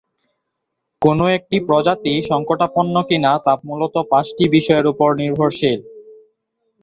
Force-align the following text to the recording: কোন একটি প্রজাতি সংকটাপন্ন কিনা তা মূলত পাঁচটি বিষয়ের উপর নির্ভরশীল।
কোন 1.01 1.19
একটি 1.37 1.57
প্রজাতি 1.67 2.13
সংকটাপন্ন 2.29 2.95
কিনা 3.09 3.31
তা 3.45 3.53
মূলত 3.67 3.95
পাঁচটি 4.11 4.45
বিষয়ের 4.55 4.85
উপর 4.87 5.09
নির্ভরশীল। 5.21 5.79